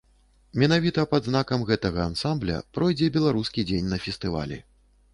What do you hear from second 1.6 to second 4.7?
гэтага ансамбля пройдзе беларускі дзень на фестывалі.